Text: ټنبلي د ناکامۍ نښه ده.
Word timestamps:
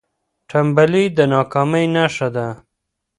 ټنبلي 0.49 1.05
د 1.17 1.19
ناکامۍ 1.33 1.85
نښه 1.95 2.27
ده. 2.35 2.47